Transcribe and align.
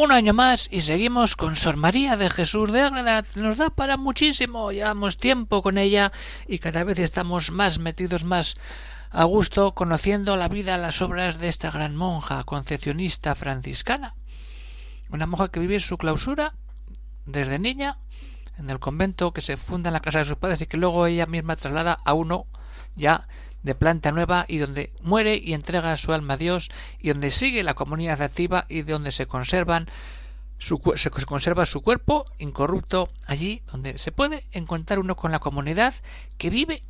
Un 0.00 0.12
año 0.12 0.32
más 0.32 0.68
y 0.70 0.82
seguimos 0.82 1.34
con 1.34 1.56
Sor 1.56 1.76
María 1.76 2.16
de 2.16 2.30
Jesús 2.30 2.70
de 2.70 2.82
Ágreda. 2.82 3.24
Nos 3.34 3.58
da 3.58 3.68
para 3.68 3.96
muchísimo. 3.96 4.70
Llevamos 4.70 5.18
tiempo 5.18 5.60
con 5.60 5.76
ella 5.76 6.12
y 6.46 6.60
cada 6.60 6.84
vez 6.84 7.00
estamos 7.00 7.50
más 7.50 7.80
metidos 7.80 8.22
más 8.22 8.54
a 9.10 9.24
gusto 9.24 9.74
conociendo 9.74 10.36
la 10.36 10.46
vida, 10.46 10.78
las 10.78 11.02
obras 11.02 11.40
de 11.40 11.48
esta 11.48 11.72
gran 11.72 11.96
monja 11.96 12.44
concepcionista 12.44 13.34
franciscana. 13.34 14.14
Una 15.10 15.26
monja 15.26 15.48
que 15.48 15.58
vive 15.58 15.80
su 15.80 15.98
clausura 15.98 16.54
desde 17.26 17.58
niña 17.58 17.98
en 18.56 18.70
el 18.70 18.78
convento 18.78 19.32
que 19.32 19.40
se 19.40 19.56
funda 19.56 19.88
en 19.88 19.94
la 19.94 20.00
casa 20.00 20.18
de 20.18 20.26
sus 20.26 20.36
padres 20.36 20.60
y 20.62 20.66
que 20.66 20.76
luego 20.76 21.06
ella 21.06 21.26
misma 21.26 21.56
traslada 21.56 21.98
a 22.04 22.14
uno 22.14 22.46
ya 22.94 23.26
de 23.62 23.74
planta 23.74 24.12
nueva 24.12 24.44
y 24.48 24.58
donde 24.58 24.92
muere 25.02 25.36
y 25.36 25.52
entrega 25.52 25.96
su 25.96 26.12
alma 26.12 26.34
a 26.34 26.38
Dios 26.38 26.70
y 26.98 27.08
donde 27.08 27.30
sigue 27.30 27.62
la 27.62 27.74
comunidad 27.74 28.22
activa 28.22 28.66
y 28.68 28.82
de 28.82 28.92
donde 28.92 29.12
se 29.12 29.26
conservan 29.26 29.88
su, 30.58 30.80
se 30.96 31.10
conserva 31.10 31.66
su 31.66 31.82
cuerpo 31.82 32.26
incorrupto 32.38 33.10
allí 33.26 33.62
donde 33.70 33.98
se 33.98 34.12
puede 34.12 34.44
encontrar 34.52 34.98
uno 34.98 35.16
con 35.16 35.32
la 35.32 35.38
comunidad 35.38 35.94
que 36.36 36.50
vive 36.50 36.82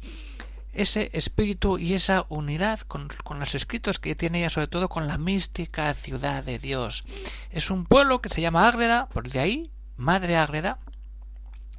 ese 0.72 1.10
espíritu 1.12 1.78
y 1.78 1.94
esa 1.94 2.27
unidad 2.28 2.80
con, 2.80 3.08
con, 3.25 3.41
los 3.41 3.55
escritos 3.55 3.98
que 3.98 4.14
tiene 4.14 4.38
ella, 4.38 4.50
sobre 4.50 4.69
todo 4.69 4.88
con 4.88 5.08
la 5.08 5.19
mística 5.19 5.92
ciudad 5.94 6.44
de 6.44 6.58
Dios. 6.58 7.05
Es 7.50 7.70
un 7.70 7.84
pueblo 7.84 8.20
que 8.20 8.28
se 8.28 8.42
llama 8.42 8.69
Ágreda, 8.69 9.08
por 9.08 9.28
de 9.28 9.41
ahí, 9.41 9.70
Madre 9.97 10.36
Ágreda, 10.36 10.78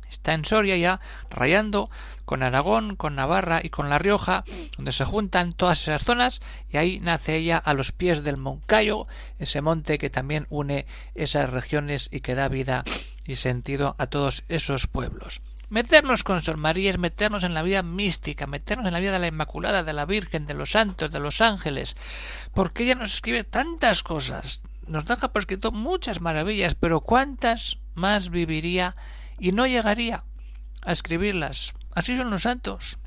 está 0.09 0.33
en 0.33 0.45
Soria 0.45 0.77
ya, 0.77 0.99
rayando 1.29 1.89
con 2.25 2.43
Aragón, 2.43 2.95
con 2.95 3.15
Navarra 3.15 3.61
y 3.63 3.69
con 3.69 3.89
La 3.89 3.99
Rioja, 3.99 4.43
donde 4.75 4.91
se 4.91 5.05
juntan 5.05 5.53
todas 5.53 5.81
esas 5.81 6.03
zonas, 6.03 6.41
y 6.69 6.77
ahí 6.77 6.99
nace 6.99 7.35
ella 7.37 7.57
a 7.57 7.73
los 7.73 7.91
pies 7.91 8.23
del 8.23 8.37
Moncayo, 8.37 9.07
ese 9.39 9.61
monte 9.61 9.97
que 9.97 10.09
también 10.09 10.45
une 10.49 10.85
esas 11.15 11.49
regiones 11.49 12.09
y 12.11 12.21
que 12.21 12.35
da 12.35 12.47
vida 12.47 12.83
y 13.25 13.35
sentido 13.35 13.95
a 13.97 14.07
todos 14.07 14.43
esos 14.47 14.87
pueblos. 14.87 15.41
Meternos 15.69 16.23
con 16.23 16.41
Sor 16.41 16.57
María 16.57 16.89
es 16.89 16.97
meternos 16.97 17.43
en 17.43 17.53
la 17.53 17.61
vida 17.61 17.83
mística, 17.83 18.47
meternos 18.47 18.87
en 18.87 18.93
la 18.93 18.99
vida 18.99 19.11
de 19.11 19.19
la 19.19 19.27
Inmaculada, 19.27 19.83
de 19.83 19.93
la 19.93 20.05
Virgen, 20.05 20.47
de 20.47 20.55
los 20.55 20.71
santos, 20.71 21.11
de 21.11 21.19
los 21.19 21.41
ángeles, 21.41 21.95
porque 22.55 22.83
ella 22.83 22.95
nos 22.95 23.13
escribe 23.13 23.43
tantas 23.43 24.01
cosas, 24.01 24.63
nos 24.87 25.05
deja 25.05 25.31
por 25.31 25.41
escrito 25.41 25.71
muchas 25.71 26.21
maravillas, 26.21 26.73
pero 26.73 27.01
¿cuántas 27.01 27.77
más 27.93 28.31
viviría 28.31 28.95
y 29.39 29.51
no 29.51 29.67
llegaría 29.67 30.23
a 30.83 30.91
escribirlas. 30.91 31.73
Así 31.93 32.15
son 32.17 32.29
los 32.29 32.43
santos. 32.43 32.97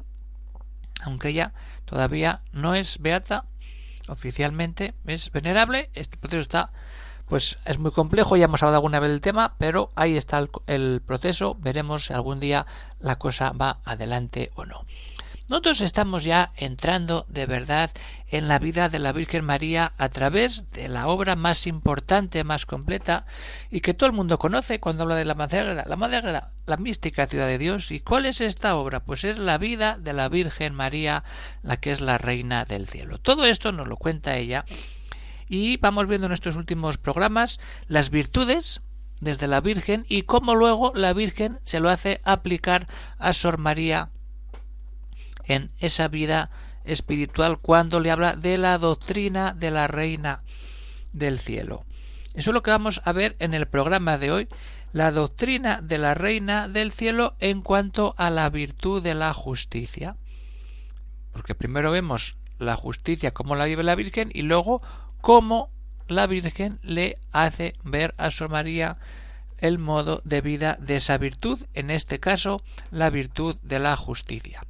Aunque 1.02 1.28
ella 1.28 1.52
todavía 1.84 2.42
no 2.52 2.74
es 2.74 2.98
beata 2.98 3.44
oficialmente, 4.08 4.94
es 5.06 5.30
venerable, 5.30 5.90
este 5.94 6.16
proceso 6.16 6.42
está 6.42 6.72
pues 7.32 7.58
es 7.64 7.78
muy 7.78 7.92
complejo, 7.92 8.36
ya 8.36 8.44
hemos 8.44 8.62
hablado 8.62 8.76
alguna 8.76 9.00
vez 9.00 9.08
del 9.08 9.22
tema, 9.22 9.54
pero 9.56 9.90
ahí 9.94 10.18
está 10.18 10.38
el, 10.38 10.50
el 10.66 11.00
proceso, 11.00 11.56
veremos 11.58 12.04
si 12.04 12.12
algún 12.12 12.40
día 12.40 12.66
la 12.98 13.18
cosa 13.18 13.52
va 13.52 13.78
adelante 13.86 14.50
o 14.54 14.66
no. 14.66 14.84
Nosotros 15.48 15.80
estamos 15.80 16.24
ya 16.24 16.52
entrando 16.56 17.26
de 17.28 17.46
verdad 17.46 17.90
en 18.30 18.48
la 18.48 18.58
vida 18.58 18.88
de 18.88 19.00
la 19.00 19.12
Virgen 19.12 19.44
María 19.44 19.92
a 19.98 20.08
través 20.08 20.70
de 20.70 20.88
la 20.88 21.08
obra 21.08 21.36
más 21.36 21.66
importante, 21.66 22.44
más 22.44 22.64
completa 22.64 23.26
y 23.70 23.80
que 23.80 23.92
todo 23.92 24.08
el 24.08 24.14
mundo 24.14 24.38
conoce 24.38 24.78
cuando 24.78 25.02
habla 25.02 25.16
de 25.16 25.24
la 25.24 25.34
Madre 25.34 25.58
Agreda, 25.58 25.84
la 25.86 25.96
Madre 25.96 26.18
Agreda, 26.18 26.52
la 26.66 26.76
mística 26.76 27.26
ciudad 27.26 27.48
de 27.48 27.58
Dios. 27.58 27.90
¿Y 27.90 28.00
cuál 28.00 28.26
es 28.26 28.40
esta 28.40 28.76
obra? 28.76 29.00
Pues 29.00 29.24
es 29.24 29.36
la 29.36 29.58
vida 29.58 29.98
de 29.98 30.12
la 30.12 30.28
Virgen 30.28 30.74
María, 30.74 31.24
la 31.62 31.76
que 31.76 31.90
es 31.90 32.00
la 32.00 32.18
Reina 32.18 32.64
del 32.64 32.86
Cielo. 32.86 33.18
Todo 33.18 33.44
esto 33.44 33.72
nos 33.72 33.88
lo 33.88 33.96
cuenta 33.96 34.36
ella 34.36 34.64
y 35.48 35.76
vamos 35.78 36.06
viendo 36.06 36.28
en 36.28 36.30
nuestros 36.30 36.56
últimos 36.56 36.98
programas 36.98 37.58
las 37.88 38.10
virtudes 38.10 38.80
desde 39.20 39.48
la 39.48 39.60
Virgen 39.60 40.06
y 40.08 40.22
cómo 40.22 40.54
luego 40.54 40.92
la 40.94 41.12
Virgen 41.12 41.58
se 41.62 41.80
lo 41.80 41.90
hace 41.90 42.20
aplicar 42.24 42.86
a 43.18 43.32
Sor 43.32 43.58
María 43.58 44.10
en 45.44 45.70
esa 45.78 46.08
vida 46.08 46.50
espiritual 46.84 47.58
cuando 47.58 48.00
le 48.00 48.10
habla 48.10 48.34
de 48.34 48.58
la 48.58 48.78
doctrina 48.78 49.52
de 49.52 49.70
la 49.70 49.86
reina 49.86 50.42
del 51.12 51.38
cielo. 51.38 51.84
Eso 52.34 52.50
es 52.50 52.54
lo 52.54 52.62
que 52.62 52.70
vamos 52.70 53.02
a 53.04 53.12
ver 53.12 53.36
en 53.40 53.54
el 53.54 53.66
programa 53.66 54.18
de 54.18 54.32
hoy, 54.32 54.48
la 54.92 55.10
doctrina 55.10 55.80
de 55.82 55.98
la 55.98 56.14
reina 56.14 56.68
del 56.68 56.92
cielo 56.92 57.36
en 57.40 57.62
cuanto 57.62 58.14
a 58.16 58.30
la 58.30 58.48
virtud 58.50 59.02
de 59.02 59.14
la 59.14 59.34
justicia. 59.34 60.16
Porque 61.32 61.54
primero 61.54 61.90
vemos 61.90 62.36
la 62.58 62.76
justicia 62.76 63.32
como 63.32 63.56
la 63.56 63.66
vive 63.66 63.82
la 63.82 63.94
Virgen 63.94 64.30
y 64.32 64.42
luego 64.42 64.82
cómo 65.20 65.70
la 66.08 66.26
Virgen 66.26 66.78
le 66.82 67.18
hace 67.32 67.74
ver 67.84 68.14
a 68.18 68.30
su 68.30 68.48
María 68.48 68.98
el 69.58 69.78
modo 69.78 70.20
de 70.24 70.40
vida 70.40 70.76
de 70.80 70.96
esa 70.96 71.18
virtud, 71.18 71.64
en 71.74 71.90
este 71.90 72.18
caso 72.18 72.62
la 72.90 73.10
virtud 73.10 73.56
de 73.62 73.78
la 73.78 73.96
justicia. 73.96 74.64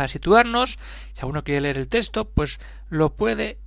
Para 0.00 0.08
situarnos, 0.08 0.78
si 1.12 1.20
alguno 1.20 1.44
quiere 1.44 1.60
leer 1.60 1.76
el 1.76 1.86
texto, 1.86 2.30
pues 2.30 2.58
lo 2.88 3.16
puede 3.16 3.58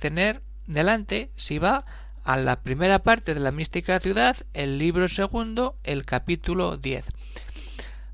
tener 0.00 0.42
delante 0.66 1.30
si 1.36 1.58
va 1.58 1.84
a 2.24 2.38
la 2.38 2.62
primera 2.62 3.02
parte 3.02 3.34
de 3.34 3.40
la 3.40 3.50
mística 3.50 4.00
ciudad, 4.00 4.34
el 4.54 4.78
libro 4.78 5.08
segundo, 5.08 5.76
el 5.84 6.06
capítulo 6.06 6.78
10. 6.78 7.08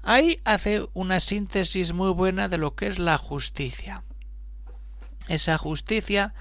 Ahí 0.03 0.41
hace 0.45 0.89
una 0.95 1.21
síntesis 1.21 1.93
muy 1.93 2.13
buena 2.13 2.49
de 2.49 2.59
lo 2.59 2.75
que 2.75 2.89
es 2.89 2.99
la 2.99 3.19
justicia. 3.19 4.03
Esa 5.29 5.57
justicia 5.57 6.35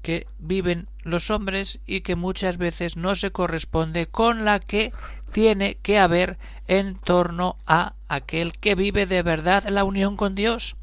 que 0.00 0.26
viven 0.38 0.88
los 1.02 1.30
hombres 1.30 1.80
y 1.84 2.00
que 2.00 2.16
muchas 2.16 2.56
veces 2.56 2.96
no 2.96 3.14
se 3.16 3.32
corresponde 3.32 4.06
con 4.06 4.46
la 4.46 4.60
que 4.60 4.94
tiene 5.30 5.76
que 5.82 5.98
haber 5.98 6.38
en 6.68 6.94
torno 6.94 7.56
a 7.66 7.94
aquel 8.08 8.52
que 8.52 8.74
vive 8.74 9.06
de 9.06 9.22
verdad 9.22 9.66
la 9.68 9.84
unión 9.84 10.16
con 10.16 10.34
Dios. 10.34 10.76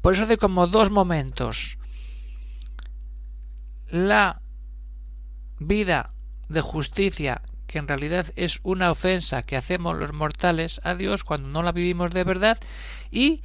Por 0.00 0.14
eso 0.14 0.24
hace 0.24 0.38
como 0.38 0.66
dos 0.66 0.90
momentos. 0.90 1.78
La 3.88 4.40
vida 5.58 6.12
de 6.48 6.60
justicia, 6.60 7.42
que 7.66 7.78
en 7.78 7.88
realidad 7.88 8.26
es 8.36 8.60
una 8.62 8.90
ofensa 8.90 9.42
que 9.42 9.56
hacemos 9.56 9.98
los 9.98 10.12
mortales 10.12 10.80
a 10.84 10.94
Dios 10.94 11.24
cuando 11.24 11.48
no 11.48 11.62
la 11.62 11.72
vivimos 11.72 12.12
de 12.12 12.24
verdad, 12.24 12.58
y 13.10 13.42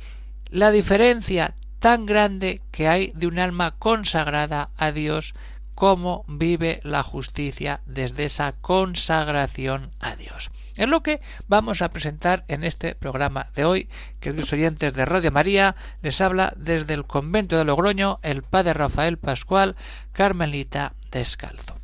la 0.49 0.71
diferencia 0.71 1.55
tan 1.79 2.05
grande 2.05 2.61
que 2.71 2.87
hay 2.87 3.11
de 3.15 3.27
un 3.27 3.39
alma 3.39 3.75
consagrada 3.77 4.71
a 4.77 4.91
Dios 4.91 5.33
cómo 5.75 6.25
vive 6.27 6.79
la 6.83 7.03
justicia 7.03 7.81
desde 7.85 8.25
esa 8.25 8.53
consagración 8.53 9.91
a 9.99 10.15
Dios. 10.15 10.49
Es 10.77 10.87
lo 10.87 11.01
que 11.01 11.21
vamos 11.47 11.81
a 11.81 11.89
presentar 11.89 12.45
en 12.47 12.63
este 12.63 12.93
programa 12.93 13.47
de 13.55 13.65
hoy, 13.65 13.89
queridos 14.19 14.53
oyentes 14.53 14.93
de 14.93 15.05
Radio 15.05 15.31
María, 15.31 15.75
les 16.03 16.21
habla 16.21 16.53
desde 16.55 16.93
el 16.93 17.05
convento 17.05 17.57
de 17.57 17.65
Logroño 17.65 18.19
el 18.21 18.43
padre 18.43 18.75
Rafael 18.75 19.17
Pascual, 19.17 19.75
Carmelita 20.11 20.93
Descalzo. 21.11 21.79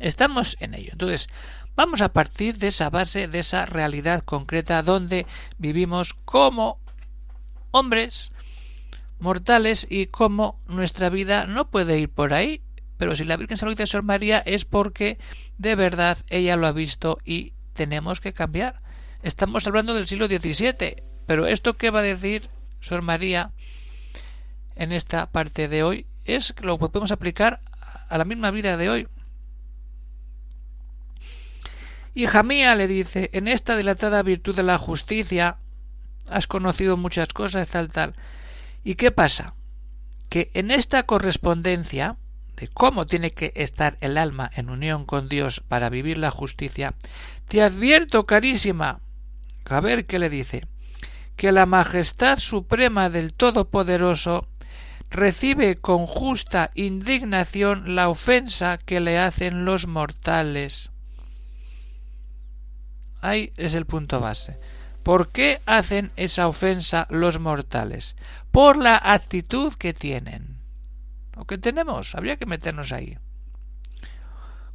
Estamos 0.00 0.58
en 0.60 0.74
ello. 0.74 0.90
Entonces, 0.92 1.30
vamos 1.74 2.02
a 2.02 2.12
partir 2.12 2.58
de 2.58 2.68
esa 2.68 2.90
base, 2.90 3.26
de 3.26 3.38
esa 3.38 3.64
realidad 3.64 4.22
concreta 4.22 4.82
donde 4.82 5.26
vivimos 5.56 6.12
como 6.26 6.78
hombres 7.70 8.32
mortales 9.18 9.86
y 9.88 10.08
cómo 10.08 10.60
nuestra 10.66 11.08
vida 11.08 11.46
no 11.46 11.70
puede 11.70 11.98
ir 11.98 12.10
por 12.10 12.34
ahí. 12.34 12.60
Pero 12.98 13.16
si 13.16 13.24
la 13.24 13.38
Virgen 13.38 13.56
se 13.56 13.64
lo 13.64 13.74
dice 13.74 13.96
a 13.96 14.02
María 14.02 14.42
es 14.44 14.66
porque 14.66 15.18
de 15.56 15.74
verdad 15.74 16.18
ella 16.28 16.56
lo 16.56 16.66
ha 16.66 16.72
visto 16.72 17.18
y 17.24 17.54
tenemos 17.72 18.20
que 18.20 18.32
cambiar. 18.32 18.80
Estamos 19.22 19.66
hablando 19.66 19.94
del 19.94 20.08
siglo 20.08 20.26
XVII, 20.26 21.02
pero 21.26 21.46
esto 21.46 21.76
que 21.76 21.90
va 21.90 22.00
a 22.00 22.02
decir 22.02 22.48
Sor 22.80 23.02
María 23.02 23.52
en 24.76 24.92
esta 24.92 25.30
parte 25.30 25.68
de 25.68 25.82
hoy 25.82 26.06
es 26.24 26.52
que 26.52 26.64
lo 26.64 26.78
podemos 26.78 27.12
aplicar 27.12 27.60
a 28.08 28.18
la 28.18 28.24
misma 28.24 28.50
vida 28.50 28.76
de 28.76 28.90
hoy. 28.90 29.08
Hija 32.14 32.42
mía, 32.42 32.74
le 32.74 32.88
dice, 32.88 33.30
en 33.32 33.48
esta 33.48 33.76
dilatada 33.76 34.22
virtud 34.22 34.54
de 34.54 34.62
la 34.62 34.78
justicia 34.78 35.56
has 36.28 36.46
conocido 36.46 36.96
muchas 36.96 37.28
cosas, 37.28 37.68
tal, 37.68 37.90
tal. 37.90 38.14
¿Y 38.84 38.96
qué 38.96 39.10
pasa? 39.10 39.54
Que 40.28 40.50
en 40.54 40.70
esta 40.70 41.04
correspondencia 41.04 42.16
cómo 42.68 43.06
tiene 43.06 43.32
que 43.32 43.52
estar 43.54 43.96
el 44.00 44.18
alma 44.18 44.50
en 44.54 44.70
unión 44.70 45.04
con 45.04 45.28
Dios 45.28 45.62
para 45.66 45.88
vivir 45.88 46.18
la 46.18 46.30
justicia, 46.30 46.94
te 47.48 47.62
advierto, 47.62 48.26
carísima, 48.26 49.00
a 49.64 49.80
ver 49.80 50.06
qué 50.06 50.18
le 50.18 50.30
dice, 50.30 50.66
que 51.36 51.52
la 51.52 51.66
majestad 51.66 52.38
suprema 52.38 53.10
del 53.10 53.34
Todopoderoso 53.34 54.46
recibe 55.10 55.76
con 55.76 56.06
justa 56.06 56.70
indignación 56.74 57.94
la 57.94 58.08
ofensa 58.08 58.78
que 58.78 59.00
le 59.00 59.18
hacen 59.18 59.64
los 59.64 59.86
mortales. 59.86 60.90
Ahí 63.20 63.52
es 63.56 63.74
el 63.74 63.86
punto 63.86 64.20
base. 64.20 64.58
¿Por 65.02 65.30
qué 65.30 65.60
hacen 65.66 66.12
esa 66.16 66.48
ofensa 66.48 67.06
los 67.10 67.38
mortales? 67.38 68.16
Por 68.50 68.76
la 68.76 68.96
actitud 68.96 69.74
que 69.74 69.92
tienen. 69.92 70.51
Lo 71.36 71.44
que 71.46 71.58
tenemos, 71.58 72.14
habría 72.14 72.36
que 72.36 72.46
meternos 72.46 72.92
ahí. 72.92 73.18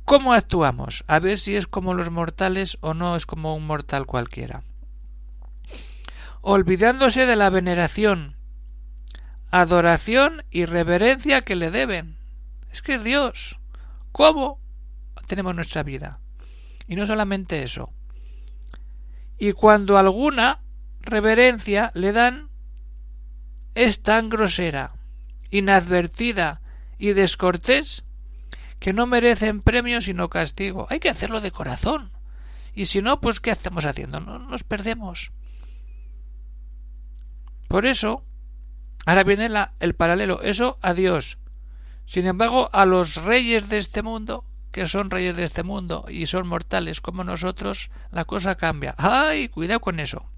¿Cómo 0.06 0.34
actuamos? 0.34 1.04
A 1.08 1.20
ver 1.20 1.38
si 1.38 1.56
es 1.56 1.68
como 1.68 1.94
los 1.94 2.10
mortales 2.10 2.78
o 2.82 2.94
no 2.94 3.16
es 3.16 3.26
como 3.26 3.56
un 3.56 3.68
mortal 3.68 4.06
cualquiera. 4.06 4.64
Olvidándose 6.42 7.26
de 7.26 7.36
la 7.36 7.50
veneración, 7.50 8.38
adoración 9.52 10.46
y 10.50 10.66
reverencia 10.66 11.42
que 11.42 11.56
le 11.56 11.72
deben. 11.72 12.18
Es 12.72 12.82
que 12.82 12.96
es 12.96 13.04
Dios. 13.04 13.60
¿Cómo 14.12 14.60
tenemos 15.28 15.54
nuestra 15.54 15.84
vida? 15.84 16.20
Y 16.88 16.96
no 16.96 17.06
solamente 17.06 17.64
eso. 17.64 17.92
Y 19.38 19.52
cuando 19.52 19.98
alguna 19.98 20.62
reverencia 21.02 21.92
le 21.94 22.14
dan, 22.14 22.50
es 23.76 24.02
tan 24.02 24.30
grosera, 24.30 24.94
inadvertida 25.50 26.62
y 26.98 27.14
descortés 27.14 28.04
que 28.80 28.94
no 28.94 29.08
merecen 29.08 29.62
premio 29.62 30.02
sino 30.02 30.30
castigo. 30.30 30.88
Hay 30.90 31.00
que 31.00 31.10
hacerlo 31.10 31.42
de 31.42 31.52
corazón. 31.52 32.12
Y 32.74 32.86
si 32.86 33.02
no, 33.02 33.20
pues 33.22 33.40
¿qué 33.40 33.52
estamos 33.52 33.86
haciendo? 33.86 34.20
No 34.20 34.40
nos 34.40 34.64
perdemos. 34.64 35.32
Por 37.68 37.86
eso, 37.86 38.24
Ahora 39.08 39.24
viene 39.24 39.50
el 39.80 39.96
paralelo, 39.96 40.42
eso 40.42 40.78
a 40.82 40.94
Dios. 40.94 41.38
Sin 42.06 42.28
embargo, 42.28 42.70
a 42.74 42.86
los 42.86 43.16
reyes 43.24 43.70
de 43.70 43.78
este 43.78 44.02
mundo, 44.02 44.44
que 44.74 44.86
son 44.86 45.10
reyes 45.10 45.38
de 45.38 45.46
este 45.46 45.64
mundo 45.64 46.08
y 46.10 46.28
son 46.28 46.46
mortales 46.46 47.00
como 47.00 47.24
nosotros, 47.24 47.90
la 48.12 48.26
cosa 48.26 48.56
cambia. 48.56 48.96
¡Ay! 48.98 49.48
Cuidado 49.48 49.80
con 49.80 50.02
eso. 50.02 50.30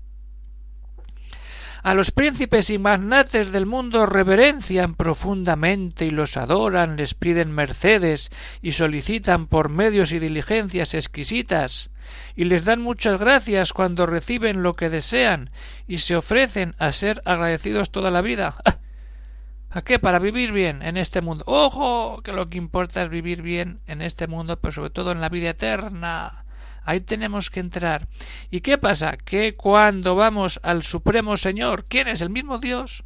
A 1.81 1.93
los 1.93 2.11
príncipes 2.11 2.69
y 2.69 2.77
magnates 2.77 3.51
del 3.51 3.65
mundo 3.65 4.05
reverencian 4.05 4.95
profundamente 4.95 6.05
y 6.05 6.11
los 6.11 6.35
adoran, 6.35 6.97
les 6.97 7.13
piden 7.13 7.51
mercedes 7.51 8.31
y 8.61 8.73
solicitan 8.73 9.47
por 9.47 9.69
medios 9.69 10.11
y 10.11 10.19
diligencias 10.19 10.93
exquisitas, 10.93 11.89
y 12.35 12.45
les 12.45 12.65
dan 12.65 12.81
muchas 12.81 13.19
gracias 13.19 13.71
cuando 13.71 14.05
reciben 14.05 14.61
lo 14.61 14.73
que 14.73 14.89
desean 14.89 15.51
y 15.87 15.99
se 15.99 16.17
ofrecen 16.17 16.75
a 16.79 16.91
ser 16.91 17.21
agradecidos 17.23 17.91
toda 17.91 18.11
la 18.11 18.21
vida. 18.21 18.55
¿A 19.71 19.81
qué? 19.83 19.99
Para 19.99 20.19
vivir 20.19 20.51
bien 20.51 20.81
en 20.81 20.97
este 20.97 21.21
mundo. 21.21 21.43
¡Ojo! 21.47 22.21
Que 22.23 22.33
lo 22.33 22.49
que 22.49 22.57
importa 22.57 23.03
es 23.03 23.09
vivir 23.09 23.41
bien 23.41 23.79
en 23.85 24.01
este 24.01 24.27
mundo, 24.27 24.59
pero 24.59 24.71
sobre 24.71 24.89
todo 24.89 25.11
en 25.11 25.21
la 25.21 25.29
vida 25.29 25.51
eterna. 25.51 26.45
Ahí 26.89 27.01
tenemos 27.01 27.51
que 27.51 27.59
entrar. 27.59 28.07
¿Y 28.49 28.61
qué 28.61 28.79
pasa? 28.79 29.15
Que 29.15 29.55
cuando 29.55 30.15
vamos 30.15 30.59
al 30.63 30.81
Supremo 30.81 31.37
Señor, 31.37 31.85
¿quién 31.87 32.07
es? 32.07 32.21
El 32.21 32.31
mismo 32.31 32.57
Dios. 32.57 33.03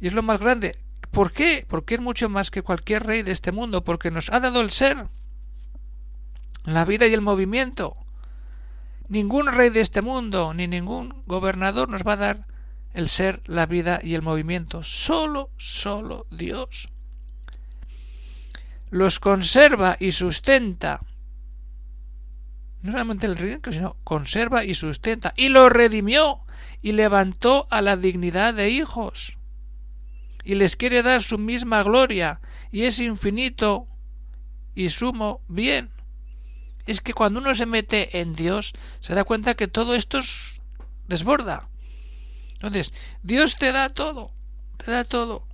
Y 0.00 0.06
es 0.06 0.14
lo 0.14 0.22
más 0.22 0.40
grande. 0.40 0.78
¿Por 1.10 1.30
qué? 1.30 1.66
Porque 1.68 1.96
es 1.96 2.00
mucho 2.00 2.30
más 2.30 2.50
que 2.50 2.62
cualquier 2.62 3.04
rey 3.04 3.20
de 3.20 3.32
este 3.32 3.52
mundo, 3.52 3.84
porque 3.84 4.10
nos 4.10 4.32
ha 4.32 4.40
dado 4.40 4.62
el 4.62 4.70
ser, 4.70 5.08
la 6.64 6.86
vida 6.86 7.06
y 7.06 7.12
el 7.12 7.20
movimiento. 7.20 7.98
Ningún 9.08 9.52
rey 9.52 9.68
de 9.68 9.82
este 9.82 10.00
mundo, 10.00 10.54
ni 10.54 10.66
ningún 10.66 11.22
gobernador 11.26 11.90
nos 11.90 12.02
va 12.02 12.14
a 12.14 12.16
dar 12.16 12.46
el 12.94 13.10
ser, 13.10 13.42
la 13.44 13.66
vida 13.66 14.00
y 14.02 14.14
el 14.14 14.22
movimiento. 14.22 14.82
Solo, 14.82 15.50
solo 15.58 16.26
Dios. 16.30 16.88
Los 18.88 19.20
conserva 19.20 19.98
y 20.00 20.12
sustenta 20.12 21.02
no 22.86 22.92
solamente 22.92 23.26
el 23.26 23.36
rico, 23.36 23.72
sino 23.72 23.96
conserva 24.04 24.64
y 24.64 24.74
sustenta, 24.74 25.34
y 25.36 25.48
lo 25.48 25.68
redimió, 25.68 26.40
y 26.82 26.92
levantó 26.92 27.66
a 27.70 27.82
la 27.82 27.96
dignidad 27.96 28.54
de 28.54 28.70
hijos, 28.70 29.36
y 30.44 30.54
les 30.54 30.76
quiere 30.76 31.02
dar 31.02 31.22
su 31.22 31.36
misma 31.36 31.82
gloria, 31.82 32.40
y 32.70 32.84
es 32.84 33.00
infinito 33.00 33.88
y 34.76 34.90
sumo 34.90 35.40
bien. 35.48 35.90
Es 36.86 37.00
que 37.00 37.12
cuando 37.12 37.40
uno 37.40 37.56
se 37.56 37.66
mete 37.66 38.20
en 38.20 38.34
Dios, 38.36 38.72
se 39.00 39.14
da 39.14 39.24
cuenta 39.24 39.54
que 39.54 39.66
todo 39.66 39.96
esto 39.96 40.18
es 40.18 40.60
desborda. 41.08 41.68
Entonces, 42.54 42.92
Dios 43.24 43.56
te 43.56 43.72
da 43.72 43.88
todo, 43.88 44.30
te 44.76 44.92
da 44.92 45.02
todo. 45.02 45.44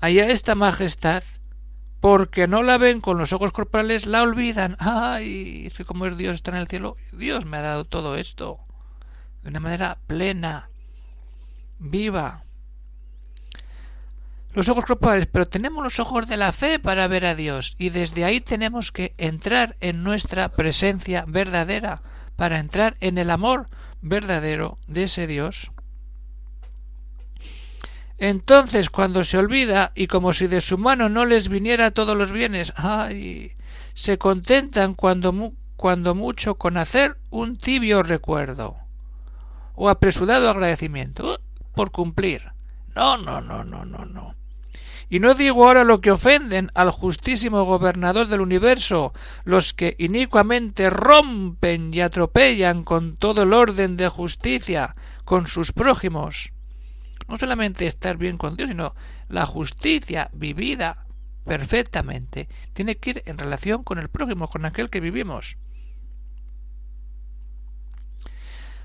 Allá 0.00 0.30
esta 0.30 0.54
majestad 0.54 1.22
porque 2.00 2.46
no 2.46 2.62
la 2.62 2.78
ven 2.78 3.00
con 3.00 3.18
los 3.18 3.32
ojos 3.32 3.52
corporales, 3.52 4.06
la 4.06 4.22
olvidan. 4.22 4.76
¡Ay! 4.78 5.66
Es 5.66 5.86
como 5.86 6.06
es 6.06 6.16
Dios 6.16 6.34
está 6.34 6.52
en 6.52 6.58
el 6.58 6.68
cielo, 6.68 6.96
Dios 7.12 7.44
me 7.44 7.56
ha 7.56 7.62
dado 7.62 7.84
todo 7.84 8.16
esto 8.16 8.60
de 9.42 9.50
una 9.50 9.60
manera 9.60 9.98
plena, 10.06 10.70
viva. 11.78 12.44
Los 14.52 14.68
ojos 14.68 14.86
corporales, 14.86 15.26
pero 15.26 15.46
tenemos 15.46 15.84
los 15.84 16.00
ojos 16.00 16.26
de 16.26 16.36
la 16.36 16.52
fe 16.52 16.78
para 16.78 17.06
ver 17.06 17.26
a 17.26 17.34
Dios 17.34 17.76
y 17.78 17.90
desde 17.90 18.24
ahí 18.24 18.40
tenemos 18.40 18.90
que 18.92 19.14
entrar 19.18 19.76
en 19.80 20.02
nuestra 20.02 20.48
presencia 20.48 21.24
verdadera 21.28 22.02
para 22.34 22.58
entrar 22.58 22.96
en 23.00 23.18
el 23.18 23.30
amor 23.30 23.68
verdadero 24.00 24.78
de 24.86 25.04
ese 25.04 25.26
Dios. 25.26 25.70
Entonces, 28.18 28.90
cuando 28.90 29.22
se 29.22 29.38
olvida, 29.38 29.92
y 29.94 30.08
como 30.08 30.32
si 30.32 30.48
de 30.48 30.60
su 30.60 30.76
mano 30.76 31.08
no 31.08 31.24
les 31.24 31.48
viniera 31.48 31.92
todos 31.92 32.16
los 32.16 32.32
bienes, 32.32 32.72
ay, 32.76 33.52
se 33.94 34.18
contentan 34.18 34.94
cuando, 34.94 35.52
cuando 35.76 36.16
mucho 36.16 36.56
con 36.56 36.76
hacer 36.76 37.16
un 37.30 37.56
tibio 37.56 38.02
recuerdo 38.02 38.76
o 39.76 39.88
apresurado 39.88 40.50
agradecimiento 40.50 41.34
uh, 41.34 41.36
por 41.76 41.92
cumplir. 41.92 42.42
No, 42.96 43.16
no, 43.16 43.40
no, 43.40 43.62
no, 43.62 43.84
no, 43.84 44.04
no. 44.04 44.34
Y 45.08 45.20
no 45.20 45.34
digo 45.34 45.64
ahora 45.64 45.84
lo 45.84 46.00
que 46.00 46.10
ofenden 46.10 46.72
al 46.74 46.90
justísimo 46.90 47.64
gobernador 47.64 48.26
del 48.26 48.40
universo, 48.40 49.14
los 49.44 49.72
que 49.72 49.94
inicuamente 49.98 50.90
rompen 50.90 51.94
y 51.94 52.00
atropellan 52.00 52.82
con 52.82 53.16
todo 53.16 53.44
el 53.44 53.52
orden 53.52 53.96
de 53.96 54.08
justicia 54.08 54.96
con 55.24 55.46
sus 55.46 55.72
prójimos 55.72 56.50
no 57.28 57.36
solamente 57.36 57.86
estar 57.86 58.16
bien 58.16 58.38
con 58.38 58.56
Dios, 58.56 58.70
sino 58.70 58.94
la 59.28 59.46
justicia 59.46 60.30
vivida 60.32 61.06
perfectamente 61.44 62.48
tiene 62.72 62.96
que 62.96 63.10
ir 63.10 63.22
en 63.26 63.38
relación 63.38 63.82
con 63.82 63.98
el 63.98 64.08
prójimo, 64.08 64.48
con 64.48 64.64
aquel 64.64 64.90
que 64.90 65.00
vivimos. 65.00 65.56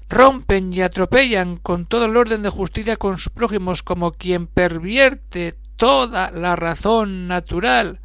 Rompen 0.09 0.73
y 0.73 0.81
atropellan 0.81 1.57
con 1.57 1.85
todo 1.85 2.05
el 2.05 2.17
orden 2.17 2.41
de 2.41 2.49
justicia 2.49 2.97
con 2.97 3.17
sus 3.17 3.31
prójimos 3.31 3.83
como 3.83 4.11
quien 4.11 4.47
pervierte 4.47 5.57
toda 5.75 6.31
la 6.31 6.55
razón 6.55 7.27
natural, 7.27 7.99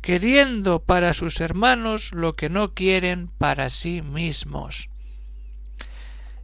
queriendo 0.00 0.82
para 0.82 1.12
sus 1.12 1.40
hermanos 1.40 2.12
lo 2.12 2.34
que 2.34 2.48
no 2.48 2.74
quieren 2.74 3.28
para 3.38 3.70
sí 3.70 4.02
mismos. 4.02 4.88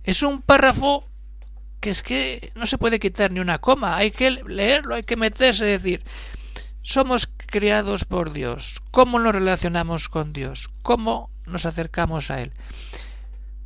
Es 0.05 0.23
un 0.23 0.41
párrafo 0.41 1.09
que 1.81 1.91
es 1.91 2.03
que 2.03 2.53
no 2.55 2.67
se 2.67 2.79
puede 2.79 2.99
quitar 2.99 3.31
ni 3.31 3.41
una 3.41 3.59
coma, 3.59 3.97
hay 3.97 4.11
que 4.11 4.31
leerlo, 4.31 4.95
hay 4.95 5.03
que 5.03 5.17
meterse, 5.17 5.75
es 5.75 5.83
decir, 5.83 6.05
somos 6.83 7.27
creados 7.27 8.05
por 8.05 8.33
Dios, 8.33 8.83
¿cómo 8.91 9.19
nos 9.19 9.35
relacionamos 9.35 10.09
con 10.09 10.33
Dios? 10.33 10.71
¿Cómo 10.83 11.31
nos 11.45 11.67
acercamos 11.67 12.31
a 12.31 12.41
Él? 12.41 12.53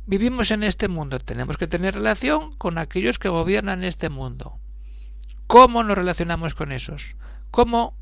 Vivimos 0.05 0.51
en 0.51 0.63
este 0.63 0.87
mundo, 0.87 1.19
tenemos 1.19 1.57
que 1.57 1.67
tener 1.67 1.93
relación 1.93 2.55
con 2.57 2.77
aquellos 2.77 3.19
que 3.19 3.29
gobiernan 3.29 3.83
este 3.83 4.09
mundo. 4.09 4.59
¿Cómo 5.47 5.83
nos 5.83 5.97
relacionamos 5.97 6.55
con 6.55 6.71
esos? 6.71 7.15
¿Cómo 7.51 7.95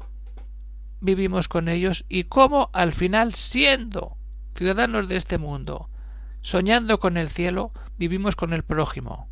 vivimos 1.01 1.47
con 1.47 1.67
ellos? 1.67 2.05
Y 2.07 2.25
cómo 2.25 2.69
al 2.73 2.93
final, 2.93 3.33
siendo 3.33 4.17
ciudadanos 4.55 5.07
de 5.07 5.17
este 5.17 5.37
mundo, 5.37 5.89
soñando 6.41 6.99
con 6.99 7.17
el 7.17 7.29
cielo, 7.29 7.73
vivimos 7.97 8.35
con 8.35 8.53
el 8.53 8.63
prójimo. 8.63 9.27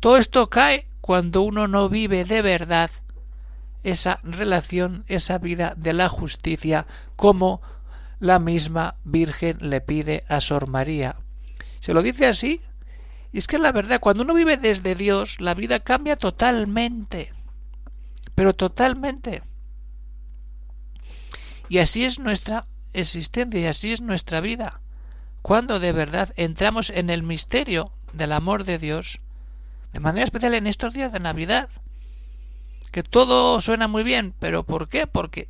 Todo 0.00 0.16
esto 0.16 0.48
cae 0.48 0.86
cuando 1.00 1.42
uno 1.42 1.66
no 1.68 1.88
vive 1.88 2.24
de 2.24 2.42
verdad 2.42 2.90
esa 3.82 4.20
relación, 4.22 5.04
esa 5.08 5.38
vida 5.38 5.74
de 5.76 5.92
la 5.92 6.08
justicia, 6.08 6.86
como 7.16 7.62
la 8.20 8.38
misma 8.38 8.96
Virgen 9.04 9.58
le 9.60 9.80
pide 9.80 10.24
a 10.28 10.40
Sor 10.40 10.68
María. 10.68 11.16
Se 11.80 11.94
lo 11.94 12.02
dice 12.02 12.26
así, 12.26 12.60
y 13.32 13.38
es 13.38 13.46
que 13.46 13.58
la 13.58 13.72
verdad, 13.72 14.00
cuando 14.00 14.22
uno 14.24 14.34
vive 14.34 14.56
desde 14.56 14.94
Dios, 14.94 15.40
la 15.40 15.54
vida 15.54 15.80
cambia 15.80 16.16
totalmente. 16.16 17.32
pero 18.34 18.54
totalmente. 18.54 19.42
Y 21.68 21.78
así 21.78 22.04
es 22.04 22.20
nuestra 22.20 22.66
existencia 22.92 23.60
y 23.60 23.66
así 23.66 23.92
es 23.92 24.00
nuestra 24.00 24.40
vida. 24.40 24.80
Cuando 25.42 25.80
de 25.80 25.92
verdad 25.92 26.32
entramos 26.36 26.90
en 26.90 27.10
el 27.10 27.24
misterio 27.24 27.90
del 28.12 28.32
amor 28.32 28.62
de 28.62 28.78
Dios, 28.78 29.20
de 29.92 30.00
manera 30.00 30.24
especial 30.24 30.54
en 30.54 30.66
estos 30.66 30.94
días 30.94 31.12
de 31.12 31.20
Navidad, 31.20 31.68
que 32.90 33.02
todo 33.02 33.60
suena 33.60 33.88
muy 33.88 34.02
bien, 34.02 34.34
pero 34.38 34.64
¿por 34.64 34.88
qué? 34.88 35.06
Porque 35.06 35.48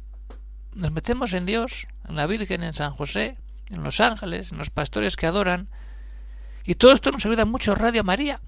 nos 0.74 0.92
metemos 0.92 1.32
en 1.34 1.46
Dios, 1.46 1.86
en 2.08 2.16
la 2.16 2.26
Virgen, 2.26 2.62
en 2.62 2.74
San 2.74 2.92
José, 2.92 3.36
en 3.68 3.82
los 3.82 4.00
ángeles, 4.00 4.52
en 4.52 4.58
los 4.58 4.70
pastores 4.70 5.16
que 5.16 5.26
adoran, 5.26 5.68
y 6.64 6.74
todo 6.74 6.92
esto 6.92 7.10
nos 7.10 7.24
ayuda 7.24 7.44
mucho 7.44 7.74
Radio 7.74 8.04
María. 8.04 8.40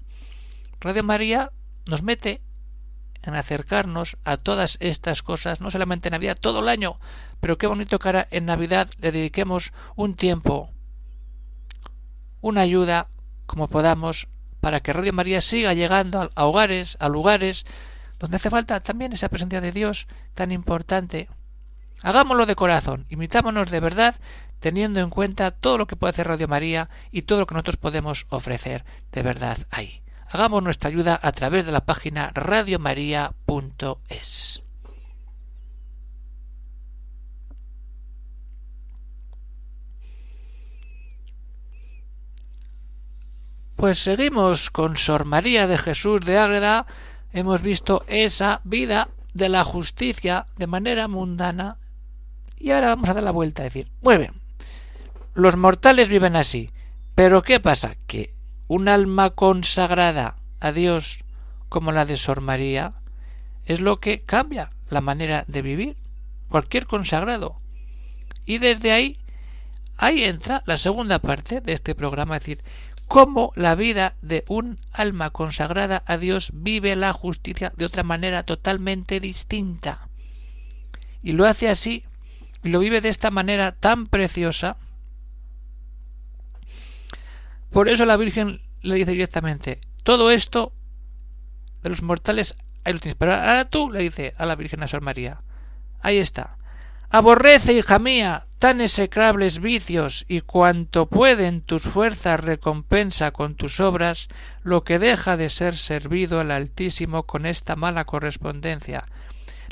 Radio 0.79 1.03
María 1.03 1.51
nos 1.87 2.03
mete 2.03 2.41
en 3.23 3.35
acercarnos 3.35 4.17
a 4.23 4.37
todas 4.37 4.77
estas 4.79 5.21
cosas, 5.21 5.61
no 5.61 5.71
solamente 5.71 6.09
en 6.09 6.13
Navidad, 6.13 6.37
todo 6.39 6.59
el 6.59 6.69
año, 6.69 6.99
pero 7.39 7.57
qué 7.57 7.67
bonito 7.67 7.99
que 7.99 8.07
ahora 8.07 8.27
en 8.31 8.45
Navidad 8.45 8.89
le 8.99 9.11
dediquemos 9.11 9.73
un 9.95 10.15
tiempo, 10.15 10.69
una 12.41 12.61
ayuda, 12.61 13.09
como 13.45 13.67
podamos, 13.67 14.27
para 14.61 14.79
que 14.79 14.93
Radio 14.93 15.11
María 15.11 15.41
siga 15.41 15.73
llegando 15.73 16.29
a 16.33 16.45
hogares, 16.45 16.95
a 16.99 17.09
lugares 17.09 17.65
donde 18.19 18.37
hace 18.37 18.49
falta 18.49 18.79
también 18.79 19.11
esa 19.13 19.29
presencia 19.29 19.59
de 19.59 19.71
Dios 19.71 20.07
tan 20.35 20.51
importante. 20.51 21.27
Hagámoslo 22.03 22.45
de 22.45 22.55
corazón, 22.55 23.07
imitámonos 23.09 23.71
de 23.71 23.79
verdad, 23.79 24.15
teniendo 24.59 24.99
en 25.01 25.09
cuenta 25.09 25.49
todo 25.51 25.79
lo 25.79 25.87
que 25.87 25.95
puede 25.95 26.11
hacer 26.11 26.27
Radio 26.27 26.47
María 26.47 26.89
y 27.11 27.23
todo 27.23 27.39
lo 27.39 27.47
que 27.47 27.55
nosotros 27.55 27.77
podemos 27.77 28.27
ofrecer 28.29 28.85
de 29.11 29.23
verdad 29.23 29.57
ahí. 29.71 30.03
Hagamos 30.29 30.61
nuestra 30.63 30.89
ayuda 30.89 31.19
a 31.21 31.31
través 31.33 31.65
de 31.65 31.73
la 31.73 31.85
página 31.85 32.31
radiomaria.es. 32.33 34.61
Pues 43.81 43.97
seguimos 43.97 44.69
con 44.69 44.95
Sor 44.95 45.25
María 45.25 45.65
de 45.65 45.75
Jesús 45.75 46.21
de 46.21 46.37
Ágreda. 46.37 46.85
Hemos 47.33 47.63
visto 47.63 48.05
esa 48.05 48.61
vida 48.63 49.09
de 49.33 49.49
la 49.49 49.63
justicia 49.63 50.45
de 50.55 50.67
manera 50.67 51.07
mundana. 51.07 51.79
Y 52.59 52.69
ahora 52.69 52.89
vamos 52.89 53.09
a 53.09 53.15
dar 53.15 53.23
la 53.23 53.31
vuelta 53.31 53.63
a 53.63 53.65
decir, 53.65 53.89
muy 54.03 54.17
bien, 54.17 54.33
los 55.33 55.57
mortales 55.57 56.09
viven 56.09 56.35
así. 56.35 56.69
Pero 57.15 57.41
¿qué 57.41 57.59
pasa? 57.59 57.95
Que 58.05 58.35
un 58.67 58.87
alma 58.87 59.31
consagrada 59.31 60.35
a 60.59 60.71
Dios 60.71 61.23
como 61.67 61.91
la 61.91 62.05
de 62.05 62.17
Sor 62.17 62.39
María 62.39 62.93
es 63.65 63.81
lo 63.81 63.99
que 63.99 64.19
cambia 64.19 64.69
la 64.91 65.01
manera 65.01 65.43
de 65.47 65.63
vivir. 65.63 65.97
Cualquier 66.49 66.85
consagrado. 66.85 67.59
Y 68.45 68.59
desde 68.59 68.91
ahí, 68.91 69.17
ahí 69.97 70.23
entra 70.23 70.61
la 70.67 70.77
segunda 70.77 71.17
parte 71.17 71.61
de 71.61 71.73
este 71.73 71.95
programa, 71.95 72.37
es 72.37 72.43
decir, 72.43 72.63
cómo 73.11 73.51
la 73.57 73.75
vida 73.75 74.15
de 74.21 74.45
un 74.47 74.79
alma 74.93 75.31
consagrada 75.31 76.01
a 76.05 76.17
Dios 76.17 76.51
vive 76.53 76.95
la 76.95 77.11
justicia 77.11 77.73
de 77.75 77.83
otra 77.83 78.03
manera 78.03 78.43
totalmente 78.43 79.19
distinta. 79.19 80.07
Y 81.21 81.33
lo 81.33 81.45
hace 81.45 81.67
así, 81.67 82.05
y 82.63 82.69
lo 82.69 82.79
vive 82.79 83.01
de 83.01 83.09
esta 83.09 83.29
manera 83.29 83.73
tan 83.73 84.07
preciosa, 84.07 84.77
por 87.69 87.89
eso 87.89 88.05
la 88.05 88.15
Virgen 88.15 88.61
le 88.81 88.95
dice 88.95 89.11
directamente, 89.11 89.81
todo 90.03 90.31
esto 90.31 90.71
de 91.83 91.89
los 91.89 92.03
mortales, 92.03 92.55
ahí 92.85 92.93
lo 92.93 92.99
tienes. 92.99 93.17
Pero 93.17 93.33
ahora 93.33 93.65
tú 93.65 93.91
le 93.91 94.03
dice 94.03 94.35
a 94.37 94.45
la 94.45 94.55
Virgen 94.55 94.83
a 94.83 94.87
Sor 94.87 95.01
María, 95.01 95.41
ahí 95.99 96.15
está. 96.15 96.55
Aborrece, 97.13 97.73
hija 97.73 97.99
mía, 97.99 98.47
tan 98.57 98.79
execrables 98.79 99.59
vicios, 99.59 100.23
y 100.29 100.39
cuanto 100.39 101.07
pueden 101.07 101.59
tus 101.59 101.81
fuerzas 101.81 102.39
recompensa 102.39 103.31
con 103.31 103.55
tus 103.55 103.81
obras 103.81 104.29
lo 104.63 104.85
que 104.85 104.97
deja 104.97 105.35
de 105.35 105.49
ser 105.49 105.75
servido 105.75 106.39
al 106.39 106.51
Altísimo 106.51 107.23
con 107.23 107.45
esta 107.45 107.75
mala 107.75 108.05
correspondencia. 108.05 109.09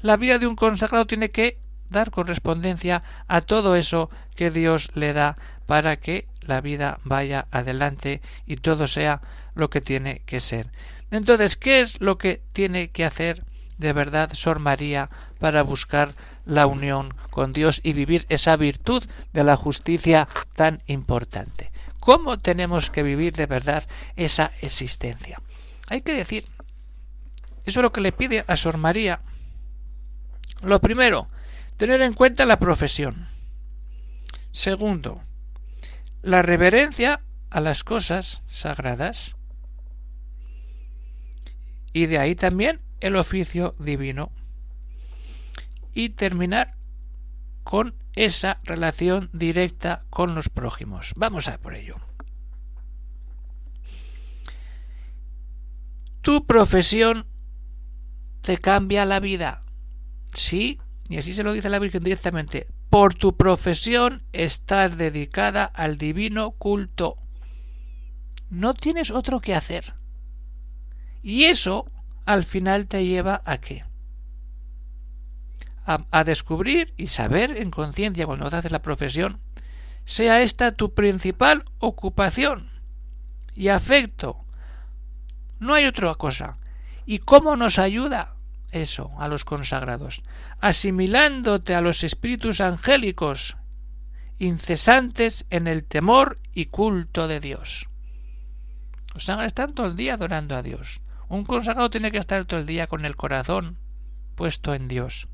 La 0.02 0.18
vida 0.18 0.38
de 0.38 0.48
un 0.48 0.58
consagrado 0.58 1.08
tiene 1.08 1.32
que 1.32 1.58
dar 1.90 2.12
correspondencia 2.12 3.04
a 3.30 3.40
todo 3.40 3.78
eso 3.78 4.10
que 4.36 4.52
Dios 4.52 4.92
le 4.94 5.14
da 5.14 5.38
para 5.66 5.96
que 5.96 6.28
la 6.42 6.60
vida 6.60 7.00
vaya 7.06 7.48
adelante 7.52 8.22
y 8.48 8.58
todo 8.58 8.86
sea 8.86 9.22
lo 9.56 9.70
que 9.70 9.80
tiene 9.80 10.24
que 10.26 10.42
ser. 10.42 10.72
Entonces, 11.10 11.56
¿qué 11.56 11.80
es 11.80 12.02
lo 12.02 12.18
que 12.18 12.42
tiene 12.52 12.90
que 12.90 13.06
hacer 13.06 13.46
de 13.80 13.94
verdad 13.94 14.32
Sor 14.34 14.60
María 14.60 15.10
para 15.40 15.64
buscar 15.64 16.14
la 16.50 16.68
unión 16.68 17.14
con 17.30 17.54
Dios 17.54 17.80
y 17.84 17.94
vivir 17.94 18.26
esa 18.30 18.58
virtud 18.58 19.04
de 19.32 19.44
la 19.44 19.56
justicia 19.56 20.28
tan 20.56 20.82
importante? 20.88 21.72
¿Cómo 22.00 22.38
tenemos 22.38 22.90
que 22.90 23.04
vivir 23.04 23.36
de 23.36 23.46
verdad 23.46 23.88
esa 24.16 24.52
existencia? 24.62 25.42
Hay 25.88 26.02
que 26.02 26.16
decir, 26.16 26.46
eso 27.66 27.80
es 27.80 27.84
lo 27.84 27.92
que 27.92 28.02
le 28.02 28.12
pide 28.12 28.44
a 28.48 28.56
Sor 28.56 28.78
María. 28.78 29.22
Lo 30.62 30.80
primero, 30.80 31.28
tener 31.78 32.02
en 32.02 32.14
cuenta 32.14 32.46
la 32.46 32.60
profesión. 32.60 33.30
Segundo, 34.52 35.22
la 36.22 36.42
reverencia 36.42 37.22
a 37.50 37.62
las 37.62 37.84
cosas 37.84 38.42
sagradas. 38.48 39.36
Y 41.94 42.08
de 42.08 42.20
ahí 42.20 42.36
también 42.36 42.82
el 43.00 43.16
oficio 43.16 43.76
divino. 43.80 44.32
Y 46.00 46.08
terminar 46.08 46.78
con 47.66 47.94
esa 48.14 48.62
relación 48.64 49.30
directa 49.34 50.06
con 50.10 50.34
los 50.34 50.48
prójimos. 50.48 51.12
Vamos 51.18 51.50
a 51.50 51.58
por 51.58 51.76
ello. 51.76 51.98
Tu 56.22 56.46
profesión 56.46 57.28
te 58.40 58.60
cambia 58.60 59.04
la 59.04 59.20
vida. 59.20 59.66
Sí, 60.34 60.80
y 61.10 61.18
así 61.18 61.34
se 61.34 61.44
lo 61.44 61.52
dice 61.52 61.68
la 61.70 61.80
Virgen 61.80 62.02
directamente. 62.02 62.68
Por 62.90 63.14
tu 63.14 63.36
profesión 63.36 64.24
estás 64.32 64.98
dedicada 64.98 65.66
al 65.66 65.98
divino 65.98 66.52
culto. 66.52 67.18
No 68.50 68.74
tienes 68.74 69.12
otro 69.12 69.42
que 69.42 69.54
hacer. 69.54 69.96
Y 71.22 71.44
eso 71.44 71.92
al 72.26 72.46
final 72.46 72.88
te 72.88 73.06
lleva 73.06 73.42
a 73.44 73.58
qué? 73.58 73.89
A, 75.92 76.24
descubrir 76.24 76.94
y 76.98 77.08
saber 77.08 77.58
en 77.58 77.72
conciencia 77.72 78.28
cuando 78.28 78.46
haces 78.46 78.72
la 78.72 78.84
profesión, 78.84 79.40
sea 80.06 80.44
esta 80.44 80.72
tu 80.72 80.94
principal 80.94 81.66
ocupación 81.80 82.70
y 83.56 83.70
afecto. 83.70 84.38
No 85.60 85.74
hay 85.74 85.86
otra 85.86 86.14
cosa. 86.14 86.58
¿Y 87.08 87.18
cómo 87.18 87.56
nos 87.56 87.80
ayuda? 87.80 88.36
eso 88.72 89.12
a 89.18 89.28
los 89.28 89.46
consagrados, 89.46 90.24
asimilándote 90.60 91.76
a 91.76 91.82
los 91.82 92.04
espíritus 92.04 92.62
angélicos, 92.62 93.58
incesantes 94.38 95.46
en 95.50 95.68
el 95.68 95.84
temor 95.84 96.40
y 96.54 96.68
culto 96.68 97.28
de 97.28 97.40
Dios. 97.40 97.88
Los 99.14 99.28
ángeles 99.30 99.48
están 99.48 99.74
todo 99.74 99.88
el 99.88 99.96
día 99.96 100.14
adorando 100.14 100.56
a 100.56 100.62
Dios. 100.62 101.02
Un 101.28 101.46
consagrado 101.46 101.90
tiene 101.90 102.12
que 102.12 102.20
estar 102.20 102.46
todo 102.46 102.60
el 102.60 102.66
día 102.66 102.88
con 102.88 103.06
el 103.06 103.16
corazón 103.16 103.78
puesto 104.36 104.74
en 104.74 104.88
Dios. 104.88 105.28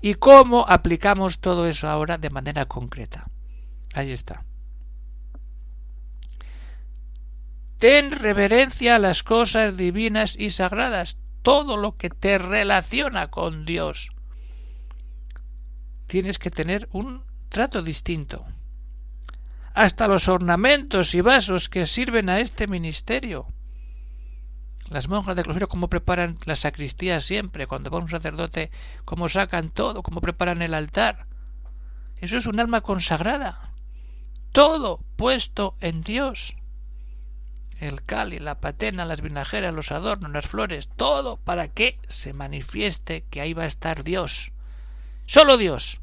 ¿Y 0.00 0.14
cómo 0.14 0.64
aplicamos 0.68 1.40
todo 1.40 1.66
eso 1.66 1.88
ahora 1.88 2.16
de 2.16 2.30
manera 2.30 2.66
concreta? 2.66 3.28
Ahí 3.94 4.12
está. 4.12 4.44
Ten 7.78 8.12
reverencia 8.12 8.96
a 8.96 8.98
las 8.98 9.22
cosas 9.22 9.76
divinas 9.76 10.36
y 10.38 10.50
sagradas 10.50 11.16
todo 11.42 11.76
lo 11.76 11.96
que 11.96 12.10
te 12.10 12.38
relaciona 12.38 13.30
con 13.30 13.64
Dios. 13.64 14.10
Tienes 16.06 16.38
que 16.38 16.50
tener 16.50 16.88
un 16.92 17.24
trato 17.48 17.82
distinto. 17.82 18.44
Hasta 19.74 20.08
los 20.08 20.28
ornamentos 20.28 21.14
y 21.14 21.20
vasos 21.20 21.68
que 21.68 21.86
sirven 21.86 22.28
a 22.28 22.40
este 22.40 22.66
ministerio. 22.66 23.46
Las 24.90 25.08
monjas 25.08 25.36
de 25.36 25.44
clausura 25.44 25.68
cómo 25.68 25.88
preparan 25.88 26.36
la 26.44 26.56
sacristía 26.56 27.20
siempre, 27.20 27.68
cuando 27.68 27.90
va 27.90 27.98
un 27.98 28.10
sacerdote, 28.10 28.70
cómo 29.04 29.28
sacan 29.28 29.70
todo, 29.70 30.02
cómo 30.02 30.20
preparan 30.20 30.62
el 30.62 30.74
altar. 30.74 31.26
Eso 32.20 32.36
es 32.36 32.46
un 32.46 32.58
alma 32.58 32.80
consagrada. 32.80 33.72
Todo 34.52 35.00
puesto 35.16 35.76
en 35.80 36.00
Dios 36.02 36.56
el 37.80 38.02
cali, 38.04 38.38
la 38.38 38.60
patena, 38.60 39.04
las 39.04 39.22
vinajeras, 39.22 39.72
los 39.72 39.90
adornos, 39.90 40.30
las 40.30 40.46
flores, 40.46 40.88
todo 40.96 41.38
para 41.38 41.68
que 41.68 41.98
se 42.08 42.32
manifieste 42.32 43.24
que 43.30 43.40
ahí 43.40 43.54
va 43.54 43.62
a 43.62 43.66
estar 43.66 44.04
Dios. 44.04 44.52
Solo 45.24 45.56
Dios. 45.56 46.00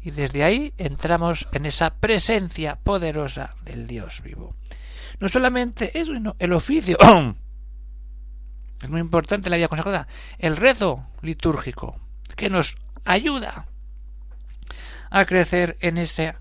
Y 0.00 0.12
desde 0.12 0.44
ahí 0.44 0.74
entramos 0.78 1.48
en 1.52 1.66
esa 1.66 1.94
presencia 1.94 2.76
poderosa 2.76 3.56
del 3.64 3.86
Dios 3.86 4.22
vivo. 4.22 4.54
No 5.18 5.28
solamente 5.28 5.98
eso, 5.98 6.12
el 6.38 6.52
oficio. 6.52 6.96
es 8.82 8.90
muy 8.90 9.00
importante 9.00 9.50
la 9.50 9.56
vida 9.56 9.68
consagrada, 9.68 10.08
el 10.38 10.56
rezo 10.56 11.06
litúrgico, 11.22 12.00
que 12.36 12.50
nos 12.50 12.76
ayuda 13.04 13.66
a 15.10 15.24
crecer 15.24 15.76
en 15.80 15.98
esa 15.98 16.38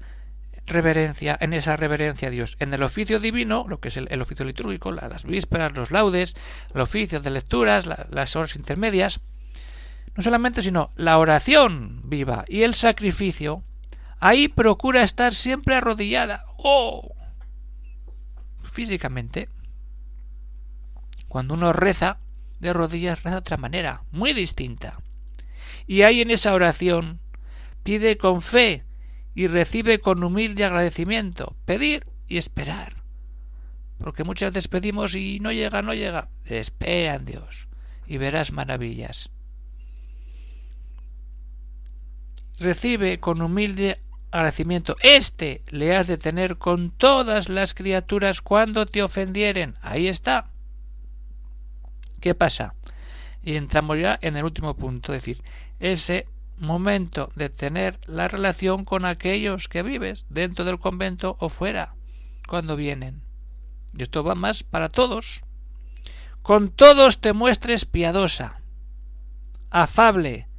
reverencia, 0.67 1.37
en 1.39 1.53
esa 1.53 1.77
reverencia 1.77 2.27
a 2.27 2.31
Dios. 2.31 2.57
En 2.59 2.73
el 2.73 2.83
oficio 2.83 3.19
divino, 3.19 3.65
lo 3.67 3.79
que 3.79 3.87
es 3.87 3.97
el, 3.97 4.21
oficio 4.21 4.45
litúrgico, 4.45 4.91
las 4.91 5.23
vísperas, 5.23 5.75
los 5.75 5.91
laudes, 5.91 6.35
el 6.73 6.81
oficio 6.81 7.19
de 7.19 7.31
lecturas, 7.31 7.85
las 7.85 8.35
horas 8.35 8.55
intermedias, 8.55 9.21
no 10.15 10.23
solamente, 10.23 10.61
sino 10.61 10.91
la 10.95 11.17
oración 11.17 12.01
viva 12.03 12.43
y 12.47 12.63
el 12.63 12.73
sacrificio, 12.73 13.63
ahí 14.19 14.47
procura 14.47 15.03
estar 15.03 15.33
siempre 15.33 15.75
arrodillada. 15.75 16.45
¡Oh! 16.57 17.13
Físicamente, 18.63 19.49
cuando 21.27 21.53
uno 21.53 21.71
reza 21.71 22.17
de 22.59 22.73
rodillas, 22.73 23.23
de 23.23 23.35
otra 23.35 23.57
manera, 23.57 24.03
muy 24.11 24.33
distinta. 24.33 24.99
Y 25.85 26.01
ahí 26.01 26.21
en 26.21 26.31
esa 26.31 26.53
oración 26.53 27.19
pide 27.83 28.17
con 28.17 28.41
fe 28.41 28.83
y 29.33 29.47
recibe 29.47 29.99
con 29.99 30.23
humilde 30.23 30.65
agradecimiento, 30.65 31.55
pedir 31.65 32.07
y 32.27 32.37
esperar. 32.37 33.03
Porque 33.97 34.23
muchas 34.23 34.51
veces 34.51 34.67
pedimos 34.67 35.15
y 35.15 35.39
no 35.39 35.51
llega, 35.51 35.81
no 35.81 35.93
llega. 35.93 36.29
Espera 36.45 37.15
en 37.15 37.25
Dios 37.25 37.67
y 38.05 38.17
verás 38.17 38.51
maravillas. 38.51 39.29
Recibe 42.59 43.19
con 43.19 43.41
humilde 43.41 44.01
agradecimiento. 44.31 44.95
Este 45.01 45.63
le 45.69 45.95
has 45.95 46.07
de 46.07 46.17
tener 46.17 46.57
con 46.57 46.91
todas 46.91 47.49
las 47.49 47.73
criaturas 47.73 48.41
cuando 48.41 48.85
te 48.85 49.03
ofendieren. 49.03 49.75
Ahí 49.81 50.07
está. 50.07 50.51
¿Qué 52.27 52.35
pasa? 52.35 52.75
Y 53.41 53.55
entramos 53.55 53.97
ya 53.97 54.19
en 54.21 54.35
el 54.35 54.43
último 54.43 54.75
punto, 54.75 55.13
es 55.13 55.21
decir, 55.21 55.41
ese 55.79 56.27
momento 56.57 57.31
de 57.35 57.47
tener 57.47 58.01
la 58.05 58.27
relación 58.27 58.83
con 58.83 59.05
aquellos 59.05 59.69
que 59.69 59.81
vives 59.81 60.25
dentro 60.27 60.65
del 60.65 60.77
convento 60.77 61.37
o 61.39 61.47
fuera 61.47 61.95
cuando 62.45 62.75
vienen. 62.75 63.21
Y 63.97 64.03
esto 64.03 64.25
va 64.25 64.35
más 64.35 64.63
para 64.63 64.89
todos. 64.89 65.41
Con 66.41 66.69
todos 66.69 67.21
te 67.21 67.31
muestres 67.31 67.85
piadosa, 67.85 68.59
afable, 69.69 70.49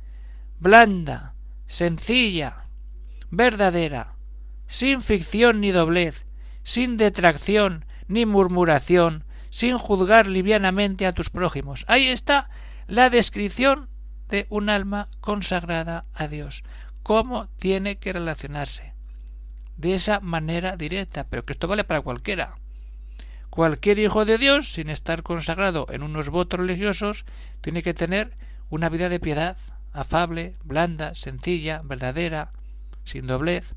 blanda, 0.58 1.34
sencilla, 1.66 2.64
verdadera, 3.28 4.16
sin 4.66 5.02
ficción 5.02 5.60
ni 5.60 5.70
doblez, 5.70 6.26
sin 6.62 6.96
detracción 6.96 7.84
ni 8.06 8.25
murmuración, 8.25 9.25
sin 9.50 9.78
juzgar 9.78 10.26
livianamente 10.26 11.07
a 11.07 11.12
tus 11.12 11.31
prójimos. 11.31 11.85
Ahí 11.88 12.07
está 12.07 12.50
la 12.87 13.11
descripción 13.11 13.88
de 14.28 14.47
un 14.50 14.71
alma 14.71 15.09
consagrada 15.21 16.05
a 16.14 16.28
Dios. 16.28 16.62
¿Cómo 17.02 17.49
tiene 17.59 17.97
que 17.97 18.12
relacionarse? 18.12 18.95
De 19.76 19.95
esa 19.95 20.21
manera 20.21 20.76
directa, 20.76 21.25
pero 21.28 21.45
que 21.45 21.52
esto 21.52 21.69
vale 21.69 21.85
para 21.85 22.00
cualquiera. 22.00 22.57
Cualquier 23.50 23.99
hijo 23.99 24.25
de 24.25 24.38
Dios, 24.38 24.73
sin 24.73 24.90
estar 24.90 25.23
consagrado 25.23 25.87
en 25.90 26.02
unos 26.02 26.28
votos 26.28 26.61
religiosos, 26.61 27.25
tiene 27.61 27.83
que 27.83 27.95
tener 27.95 28.37
una 28.71 28.88
vida 28.88 29.09
de 29.09 29.21
piedad, 29.21 29.57
afable, 29.93 30.57
blanda, 30.64 31.14
sencilla, 31.14 31.81
verdadera, 31.83 32.52
sin 33.05 33.26
doblez. 33.26 33.75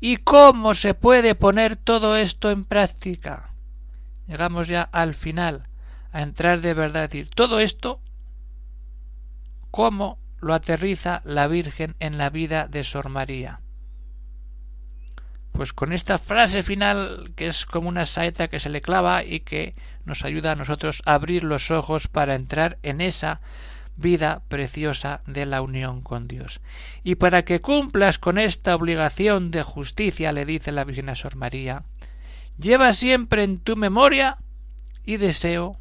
¿Y 0.00 0.18
cómo 0.18 0.74
se 0.74 0.94
puede 0.94 1.34
poner 1.34 1.76
todo 1.76 2.16
esto 2.16 2.50
en 2.50 2.64
práctica? 2.64 3.52
Llegamos 4.26 4.68
ya 4.68 4.82
al 4.82 5.14
final 5.14 5.64
a 6.12 6.22
entrar 6.22 6.60
de 6.60 6.74
verdad. 6.74 7.04
Es 7.04 7.10
decir, 7.10 7.30
todo 7.30 7.60
esto, 7.60 8.00
¿cómo 9.70 10.18
lo 10.40 10.54
aterriza 10.54 11.22
la 11.24 11.48
Virgen 11.48 11.96
en 11.98 12.18
la 12.18 12.30
vida 12.30 12.68
de 12.68 12.84
Sor 12.84 13.08
María? 13.08 13.60
Pues 15.52 15.72
con 15.72 15.92
esta 15.92 16.18
frase 16.18 16.62
final 16.62 17.32
que 17.34 17.48
es 17.48 17.66
como 17.66 17.88
una 17.88 18.06
saeta 18.06 18.46
que 18.46 18.60
se 18.60 18.68
le 18.68 18.80
clava 18.80 19.24
y 19.24 19.40
que 19.40 19.74
nos 20.04 20.24
ayuda 20.24 20.52
a 20.52 20.54
nosotros 20.54 21.02
a 21.04 21.14
abrir 21.14 21.42
los 21.42 21.72
ojos 21.72 22.06
para 22.06 22.36
entrar 22.36 22.78
en 22.84 23.00
esa 23.00 23.40
vida 23.98 24.42
preciosa 24.48 25.20
de 25.26 25.44
la 25.44 25.60
unión 25.60 26.00
con 26.00 26.26
Dios. 26.26 26.60
Y 27.04 27.16
para 27.16 27.44
que 27.44 27.60
cumplas 27.60 28.18
con 28.18 28.38
esta 28.38 28.74
obligación 28.74 29.50
de 29.50 29.62
justicia, 29.62 30.32
le 30.32 30.46
dice 30.46 30.72
la 30.72 30.84
Virgen 30.84 31.14
Sor 31.14 31.36
María, 31.36 31.84
lleva 32.58 32.94
siempre 32.94 33.42
en 33.42 33.58
tu 33.58 33.76
memoria 33.76 34.38
y 35.04 35.18
deseo 35.18 35.78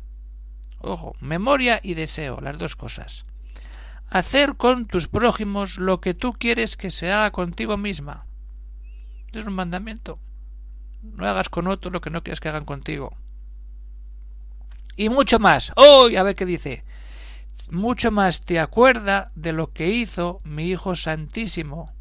Ojo, 0.79 1.15
memoria 1.19 1.79
y 1.81 1.95
deseo, 1.95 2.39
las 2.41 2.57
dos 2.57 2.75
cosas. 2.75 3.25
Hacer 4.09 4.55
con 4.55 4.85
tus 4.85 5.07
prójimos 5.07 5.77
lo 5.77 5.99
que 5.99 6.13
tú 6.13 6.33
quieres 6.33 6.77
que 6.77 6.91
se 6.91 7.11
haga 7.11 7.31
contigo 7.31 7.77
misma. 7.77 8.25
Es 9.33 9.45
un 9.45 9.53
mandamiento. 9.53 10.19
No 11.01 11.27
hagas 11.27 11.49
con 11.49 11.67
otro 11.67 11.91
lo 11.91 12.01
que 12.01 12.09
no 12.09 12.23
quieres 12.23 12.39
que 12.39 12.49
hagan 12.49 12.65
contigo. 12.65 13.17
Y 14.95 15.09
mucho 15.09 15.39
más. 15.39 15.71
¡Oh! 15.75 16.09
A 16.17 16.23
ver 16.23 16.35
qué 16.35 16.45
dice. 16.45 16.85
Mucho 17.71 18.11
más 18.11 18.41
te 18.41 18.59
acuerda 18.59 19.31
de 19.35 19.53
lo 19.53 19.71
que 19.73 19.87
hizo 19.89 20.41
mi 20.43 20.69
Hijo 20.69 20.95
Santísimo. 20.95 21.91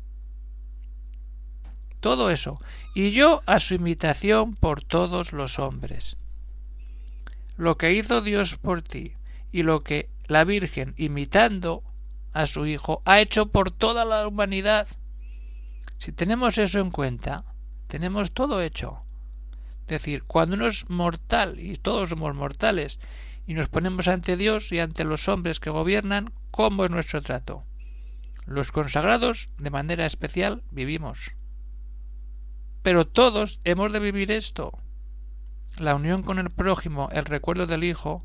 Todo 2.00 2.30
eso. 2.30 2.58
Y 2.94 3.10
yo 3.10 3.42
a 3.46 3.58
su 3.58 3.74
imitación 3.74 4.54
por 4.54 4.82
todos 4.82 5.32
los 5.32 5.58
hombres 5.58 6.16
lo 7.56 7.78
que 7.78 7.92
hizo 7.92 8.20
Dios 8.20 8.56
por 8.56 8.82
ti 8.82 9.14
y 9.52 9.62
lo 9.62 9.82
que 9.82 10.10
la 10.26 10.44
Virgen, 10.44 10.94
imitando 10.96 11.82
a 12.32 12.46
su 12.46 12.66
Hijo, 12.66 13.02
ha 13.04 13.20
hecho 13.20 13.46
por 13.46 13.70
toda 13.70 14.04
la 14.04 14.26
humanidad. 14.26 14.88
Si 15.98 16.12
tenemos 16.12 16.58
eso 16.58 16.80
en 16.80 16.90
cuenta, 16.90 17.44
tenemos 17.86 18.32
todo 18.32 18.60
hecho. 18.60 19.02
Es 19.82 19.88
decir, 19.88 20.24
cuando 20.24 20.56
uno 20.56 20.66
es 20.66 20.90
mortal, 20.90 21.60
y 21.60 21.76
todos 21.76 22.10
somos 22.10 22.34
mortales, 22.34 22.98
y 23.46 23.54
nos 23.54 23.68
ponemos 23.68 24.08
ante 24.08 24.36
Dios 24.36 24.72
y 24.72 24.78
ante 24.78 25.04
los 25.04 25.28
hombres 25.28 25.60
que 25.60 25.70
gobiernan, 25.70 26.32
¿cómo 26.50 26.84
es 26.84 26.90
nuestro 26.90 27.22
trato? 27.22 27.64
Los 28.44 28.72
consagrados, 28.72 29.48
de 29.58 29.70
manera 29.70 30.06
especial, 30.06 30.62
vivimos. 30.70 31.32
Pero 32.82 33.06
todos 33.06 33.60
hemos 33.64 33.92
de 33.92 34.00
vivir 34.00 34.30
esto 34.30 34.78
la 35.78 35.94
unión 35.94 36.22
con 36.22 36.38
el 36.38 36.50
prójimo, 36.50 37.08
el 37.12 37.24
recuerdo 37.24 37.66
del 37.66 37.84
Hijo 37.84 38.22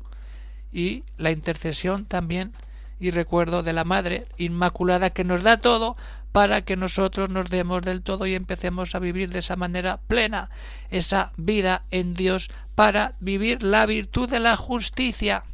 y 0.72 1.04
la 1.16 1.30
intercesión 1.30 2.06
también 2.06 2.52
y 2.98 3.10
recuerdo 3.10 3.62
de 3.62 3.72
la 3.72 3.84
Madre 3.84 4.26
Inmaculada 4.38 5.10
que 5.10 5.24
nos 5.24 5.42
da 5.42 5.58
todo 5.58 5.96
para 6.32 6.62
que 6.62 6.76
nosotros 6.76 7.28
nos 7.28 7.50
demos 7.50 7.82
del 7.82 8.02
todo 8.02 8.26
y 8.26 8.34
empecemos 8.34 8.94
a 8.94 8.98
vivir 8.98 9.30
de 9.30 9.38
esa 9.38 9.56
manera 9.56 10.00
plena 10.08 10.50
esa 10.90 11.32
vida 11.36 11.84
en 11.90 12.14
Dios 12.14 12.50
para 12.74 13.14
vivir 13.20 13.62
la 13.62 13.86
virtud 13.86 14.28
de 14.28 14.40
la 14.40 14.56
justicia 14.56 15.44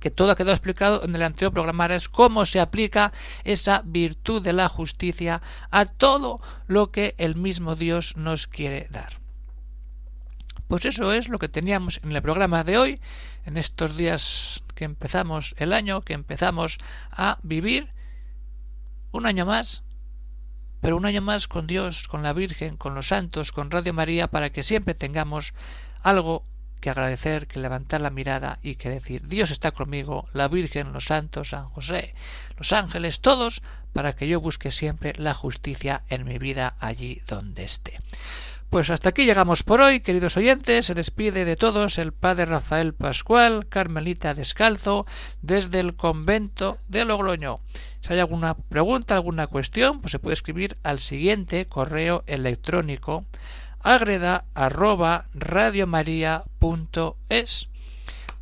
que 0.00 0.10
todo 0.12 0.30
ha 0.30 0.36
quedado 0.36 0.52
explicado 0.52 1.02
en 1.04 1.16
el 1.16 1.22
anterior 1.22 1.52
programa 1.52 1.86
es 1.86 2.08
cómo 2.08 2.44
se 2.44 2.60
aplica 2.60 3.12
esa 3.42 3.82
virtud 3.84 4.40
de 4.40 4.52
la 4.52 4.68
justicia 4.68 5.42
a 5.72 5.86
todo 5.86 6.40
lo 6.68 6.92
que 6.92 7.16
el 7.18 7.34
mismo 7.34 7.74
Dios 7.74 8.16
nos 8.16 8.46
quiere 8.46 8.86
dar. 8.90 9.18
Pues 10.68 10.84
eso 10.84 11.12
es 11.12 11.28
lo 11.28 11.40
que 11.40 11.48
teníamos 11.48 12.00
en 12.04 12.12
el 12.12 12.22
programa 12.22 12.62
de 12.62 12.78
hoy, 12.78 13.00
en 13.46 13.56
estos 13.56 13.96
días 13.96 14.62
que 14.76 14.84
empezamos 14.84 15.56
el 15.58 15.72
año, 15.72 16.02
que 16.02 16.12
empezamos 16.12 16.78
a 17.10 17.38
vivir 17.42 17.95
un 19.16 19.26
año 19.26 19.46
más, 19.46 19.82
pero 20.80 20.96
un 20.96 21.06
año 21.06 21.22
más 21.22 21.48
con 21.48 21.66
Dios, 21.66 22.06
con 22.06 22.22
la 22.22 22.32
Virgen, 22.32 22.76
con 22.76 22.94
los 22.94 23.08
santos, 23.08 23.52
con 23.52 23.70
Radio 23.70 23.92
María, 23.92 24.28
para 24.28 24.50
que 24.50 24.62
siempre 24.62 24.94
tengamos 24.94 25.54
algo 26.02 26.44
que 26.80 26.90
agradecer, 26.90 27.46
que 27.46 27.58
levantar 27.58 28.00
la 28.00 28.10
mirada 28.10 28.58
y 28.62 28.76
que 28.76 28.90
decir 28.90 29.26
Dios 29.26 29.50
está 29.50 29.72
conmigo, 29.72 30.26
la 30.32 30.48
Virgen, 30.48 30.92
los 30.92 31.06
santos, 31.06 31.48
San 31.48 31.66
José, 31.68 32.14
los 32.58 32.72
ángeles, 32.72 33.20
todos, 33.20 33.62
para 33.92 34.14
que 34.14 34.28
yo 34.28 34.40
busque 34.40 34.70
siempre 34.70 35.14
la 35.16 35.34
justicia 35.34 36.02
en 36.08 36.24
mi 36.24 36.38
vida 36.38 36.76
allí 36.78 37.22
donde 37.26 37.64
esté. 37.64 38.00
Pues 38.70 38.90
hasta 38.90 39.10
aquí 39.10 39.24
llegamos 39.24 39.62
por 39.62 39.80
hoy, 39.80 40.00
queridos 40.00 40.36
oyentes. 40.36 40.86
Se 40.86 40.94
despide 40.94 41.44
de 41.44 41.56
todos 41.56 41.98
el 41.98 42.12
padre 42.12 42.46
Rafael 42.46 42.94
Pascual, 42.94 43.68
Carmelita 43.68 44.34
Descalzo, 44.34 45.06
desde 45.40 45.80
el 45.80 45.94
convento 45.94 46.78
de 46.88 47.04
Logroño. 47.04 47.60
Si 48.00 48.12
hay 48.12 48.18
alguna 48.18 48.54
pregunta, 48.54 49.14
alguna 49.14 49.46
cuestión, 49.46 50.00
pues 50.00 50.12
se 50.12 50.18
puede 50.18 50.34
escribir 50.34 50.76
al 50.82 50.98
siguiente 50.98 51.66
correo 51.66 52.24
electrónico 52.26 53.24
agreda 53.86 54.44
arroba 54.54 55.26
radiomaria.es. 55.32 57.68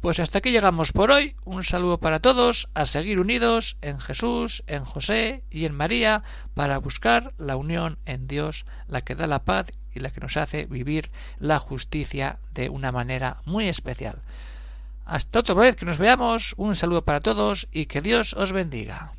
Pues 0.00 0.18
hasta 0.18 0.38
aquí 0.38 0.50
llegamos 0.52 0.92
por 0.92 1.10
hoy. 1.10 1.36
Un 1.44 1.64
saludo 1.64 1.98
para 1.98 2.20
todos, 2.20 2.70
a 2.72 2.86
seguir 2.86 3.20
unidos 3.20 3.76
en 3.82 4.00
Jesús, 4.00 4.64
en 4.66 4.86
José 4.86 5.44
y 5.50 5.66
en 5.66 5.74
María 5.74 6.22
para 6.54 6.78
buscar 6.78 7.34
la 7.36 7.56
unión 7.56 7.98
en 8.06 8.26
Dios, 8.26 8.64
la 8.86 9.02
que 9.02 9.14
da 9.14 9.26
la 9.26 9.44
paz 9.44 9.66
y 9.94 10.00
la 10.00 10.10
que 10.10 10.20
nos 10.20 10.36
hace 10.36 10.66
vivir 10.66 11.10
la 11.38 11.58
justicia 11.58 12.38
de 12.52 12.68
una 12.68 12.92
manera 12.92 13.38
muy 13.44 13.68
especial. 13.68 14.18
Hasta 15.04 15.40
otra 15.40 15.54
vez 15.54 15.76
que 15.76 15.84
nos 15.86 15.98
veamos, 15.98 16.54
un 16.56 16.76
saludo 16.76 17.04
para 17.04 17.20
todos 17.20 17.68
y 17.72 17.86
que 17.86 18.00
Dios 18.00 18.34
os 18.34 18.52
bendiga. 18.52 19.12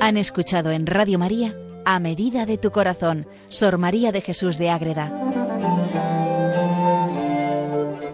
Han 0.00 0.16
escuchado 0.16 0.70
en 0.70 0.86
Radio 0.86 1.18
María 1.18 1.56
A 1.84 1.98
Medida 1.98 2.46
de 2.46 2.58
tu 2.58 2.70
Corazón, 2.70 3.26
Sor 3.48 3.76
María 3.76 4.12
de 4.12 4.20
Jesús 4.20 4.56
de 4.56 4.70
Ágreda, 4.70 5.25